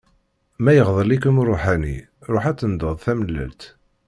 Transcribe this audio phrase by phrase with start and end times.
[0.63, 1.97] Ma iɣḍel-ikem uruḥani,
[2.31, 3.61] ruḥ ad tenḍeḍ tamellalt.